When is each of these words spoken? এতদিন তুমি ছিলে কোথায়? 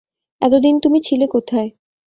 এতদিন 0.41 0.75
তুমি 0.79 0.99
ছিলে 0.99 1.25
কোথায়? 1.27 1.69